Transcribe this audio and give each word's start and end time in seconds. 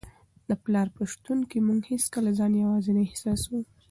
د 0.49 0.51
پلار 0.63 0.87
په 0.95 1.03
شتون 1.11 1.39
کي 1.49 1.57
موږ 1.67 1.81
هیڅکله 1.93 2.31
ځان 2.39 2.51
یوازې 2.63 2.91
نه 2.97 3.01
احساسوو. 3.07 3.59